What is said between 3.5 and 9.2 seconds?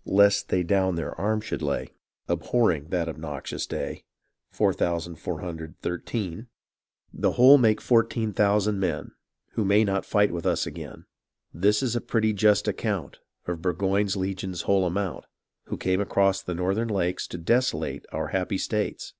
day; The whole make fourteen thousand men